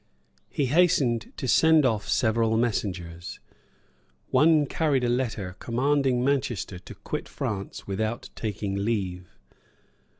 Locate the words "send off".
1.47-2.09